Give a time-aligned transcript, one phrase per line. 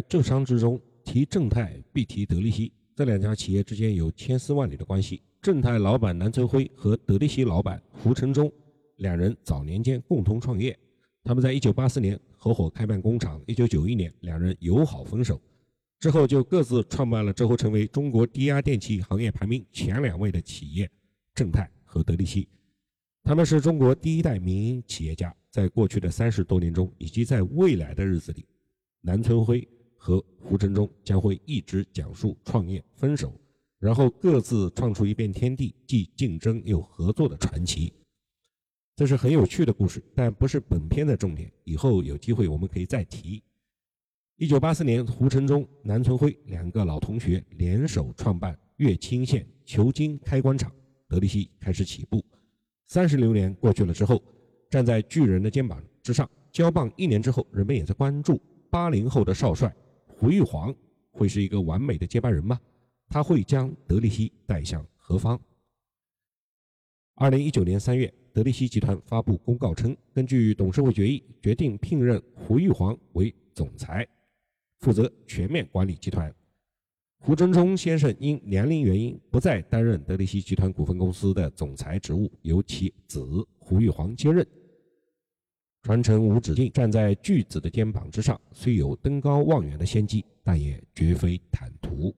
[0.00, 5.20] 在浙商之中，提正泰必提德力西，这两家企业之间有千丝万缕的关系。
[5.42, 8.50] 正泰老板南存辉和德力西老板胡承忠
[8.96, 10.74] 两人早年间共同创业，
[11.22, 15.38] 他们在1984年合伙开办工厂，1991年两人友好分手，
[15.98, 20.90] 之后就各自创办了之后成为中国低压电器行业排名前两位的企业
[21.34, 22.48] 正泰和德力西。
[23.22, 28.46] 他们是中国第一代民营企业家，在过去的三十多年中，以及在未来的日子里，
[29.02, 29.68] 南村辉
[30.02, 33.38] 和胡承忠将会一直讲述创业、分手。
[33.78, 37.92] 然后各自创出一片天地，既竞争又合作的传奇，
[38.96, 41.50] 这是很有趣的故事，但不是本片的重点。
[41.64, 43.42] 以后有机会我们可以再提。
[44.36, 50.72] 一九八四年，胡承忠、南存辉两个老同学联手创办乐清县球经开关厂，
[51.08, 52.24] 德力西开始起步。
[52.86, 54.22] 三十六年过去了之后，
[54.68, 58.38] 站在巨人的肩膀之上，交棒一年之后，人们也在关注
[58.68, 59.74] 八零后的少帅
[60.20, 60.74] 胡玉煌
[61.12, 62.60] 会是一个完美的接班人吗？
[63.08, 65.40] 他会将德力西带向何方？
[67.14, 74.06] 二零一九年三月，德力西集团发布公告称，根据董事会决议，决定聘任胡玉煌为总裁，
[74.80, 76.30] 负责全面管理集团。
[77.20, 83.24] 胡振中先生因年龄原因不再担任德力西集团股份公司的总裁职务，由其子
[83.58, 84.46] 胡玉煌接任。
[85.82, 92.14] 传承无止境，站在巨子的肩膀之上，虽有登高望远的先机，但也绝非坦途。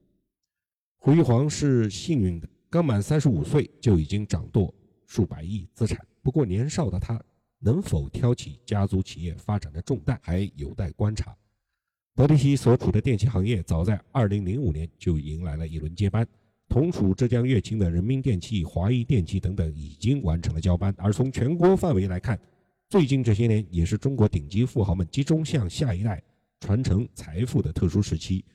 [0.97, 4.73] 胡玉煌是幸运的，刚满三十五岁就已经掌舵
[5.05, 6.05] 数百亿资产。
[6.21, 7.21] 不过年少的他
[7.59, 11.35] 能否挑起家族企业发展的重担，还有待观察。
[12.15, 16.27] 德力西所处的电器行业，早在二零零五年就迎来了一轮接班。
[16.69, 20.93] 同属浙江乐清的人民电器、华谊电器等等已经完成了交班。
[20.97, 22.39] 而从全国范围来看，
[22.93, 26.21] 最近这些年也是中国顶级富豪们集中向下一代
[26.59, 28.45] 传承财富的特殊时期。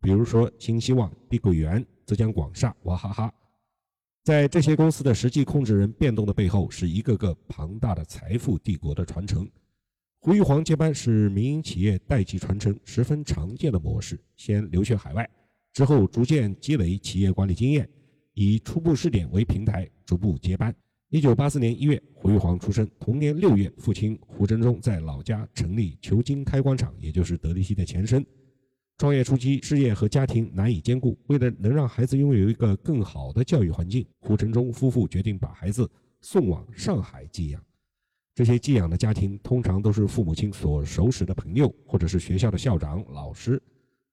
[0.00, 3.34] 比如说新希望、碧桂园、浙江广厦、娃哈哈，
[4.24, 9.46] 在这些公司的实际控制人变动的背后，是一个个庞大的财富帝国的传承。
[10.20, 15.28] 胡玉煌接班是民营企业代际传承十分常见的模式，先留学海外，
[15.74, 17.86] 之后逐渐积累企业管理经验，
[18.32, 20.74] 以初步试点为平台，逐步接班。
[21.12, 28.24] 一九八四年一月，胡玉煌出生，同年六月，父亲胡振中在老家成立球晶开关厂，也就是德力西的前身。
[28.96, 31.14] 创业初期，事业和家庭难以兼顾。
[31.26, 35.86] 为了能让孩子拥有一个更好的教育环境，胡承忠夫妇决定把孩子
[36.22, 37.62] 送往上海寄养。
[38.34, 43.62] 这些寄养的家庭通常都是父母亲所熟识的朋友，或者是学校的校长、老师。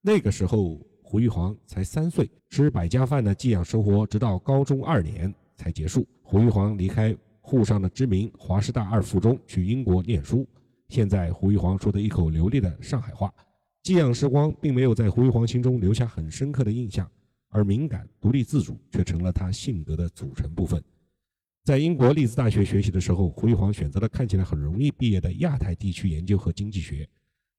[0.02, 6.06] 那个时候，胡玉煌才三岁，吃百家饭的寄养生活直到高中二年才结束。
[6.22, 10.48] 胡玉煌离开沪上的知名华师大二附中，去英国念书。
[10.88, 13.30] 现在，胡玉煌说的一口流利的上海话。
[13.82, 17.10] 寄养时光并没有在胡玉煌心中留下很深刻的印象，
[17.50, 20.82] 而敏感、独立自主却成了他性格的组成部分。
[21.64, 27.06] 在英国利兹大学学习的时候，胡玉煌选择了看起来很容易毕业的亚太地区研究和经济学。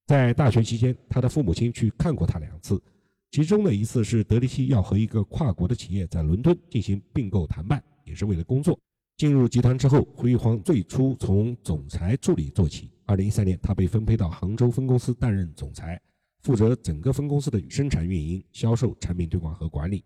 [0.06, 2.82] 在大学期间，他的父母亲去看过他两次，
[3.30, 8.78] 其中的一次是德力西要和一个跨国的企业在伦敦进行并购谈判，也是为了工作。
[9.16, 12.90] 进入集团之后，胡玉煌最初从总裁助理做起。
[13.04, 16.00] 二零一三年，他被分配到杭州分公司担任总裁。
[16.40, 20.04] 负责整个分公司的生产运营、销售、产品推广和管理。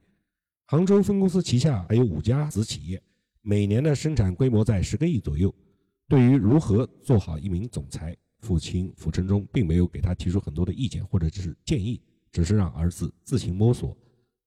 [0.66, 3.02] 杭州分公司旗下还有五家子企业，
[3.40, 5.54] 每年的生产规模在十个亿左右。
[6.08, 13.96] 对于如何做好一名总裁，父亲傅承忠并没有给他提出很多的意见或者是建议，只是让儿子自行摸索。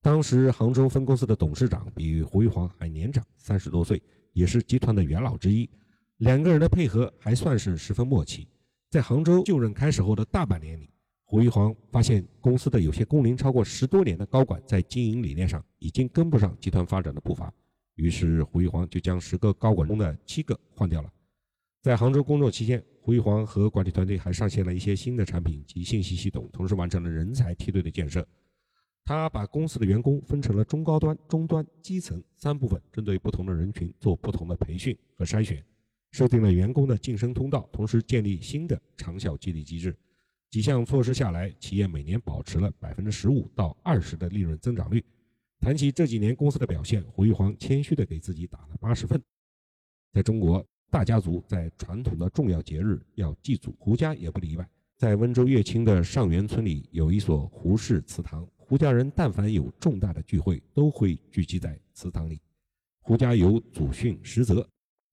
[0.01, 4.01] 当时杭州分公司的董事长比胡玉煌还年长三十多岁，
[4.31, 5.69] 也是集团的元老之一。
[6.17, 8.47] 两个人的配合还算是十分默契。
[8.89, 10.89] 在杭州就任开始后的大半年里。
[11.25, 17.53] 胡玉煌发现，公司的有些工龄超过十多年的高管，在经营理念上已经跟不上集团发展的步伐。
[17.95, 21.11] 于是，胡玉煌就将十个高管中的七个换掉了。
[21.83, 28.25] 在杭州工作期间，胡玉煌和管理团队还上线了一些新的产品及信息系统，同时完成了人才梯队的建设。
[29.09, 35.65] 他把公司的员工分成了中高端、中端、基层三部分，针对不同的人群做不同的培训和筛选，
[36.11, 39.97] 设定了员工的晋升通道，同时建立新的长效激励机制。
[40.51, 45.03] 几项措施下来，企业每年保持了百分之十五到二十的利润增长率。
[45.59, 49.19] 谈起这几年公司的表现，胡玉煌谦虚地给自己打了八十分。
[50.13, 54.69] 在中国，大家族在传统的重要节日要祭祖，胡家也不例外。
[54.97, 62.39] 在温州乐清的上元村里有一所胡氏祠堂，胡家人但凡有重大的聚会，都会聚集在祠堂里。
[63.01, 64.63] 胡家有祖训十则，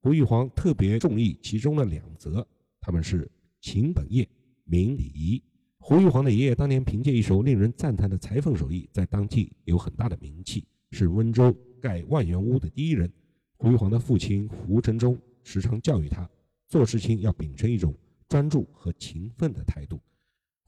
[0.02, 2.46] 胡玉皇特别中意其中的两则，
[2.82, 3.26] 他们是
[3.62, 4.28] 勤本业。
[4.64, 5.42] 明礼仪，
[5.78, 13.10] 胡玉皇的爷爷当年凭借一手令人赞叹的裁缝手艺，在当地有很大的名气，是温州盖万元屋的第一人。
[13.56, 16.28] 胡玉皇的父亲胡承忠时常教育他，
[16.68, 17.94] 做事情要秉承一种
[18.28, 19.98] 专注和勤奋的态度。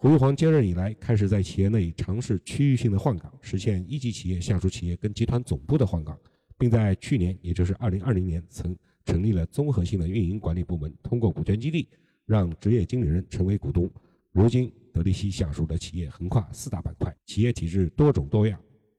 [0.01, 6.17] 胡玉煌接任以来，开始在企业内尝试区域性的换岗，实现一级企业、下属企业跟集团总部的换岗，
[6.57, 11.89] 并在去年，也就是二零二零年，曾成立了综合性的运营管理部门，通过股权激励，
[12.27, 13.91] 让职业经理人成为股东。
[14.31, 18.57] 如今，德力西下属的企业横跨四大板块，企业体制多种多样，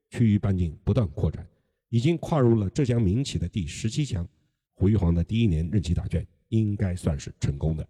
[0.10, 1.48] 区域半径不断扩展，
[1.88, 4.28] 已经跨入了浙江民企的第十七强。
[4.74, 7.88] 胡玉煌的第一年任期答卷应该算是成功的。